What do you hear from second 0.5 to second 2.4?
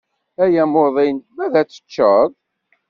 amuḍin ma ad teččeḍ.